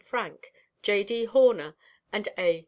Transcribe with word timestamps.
Frank, 0.03 0.51
J. 0.81 1.03
D. 1.03 1.25
Horner 1.25 1.75
and 2.11 2.27
A. 2.35 2.59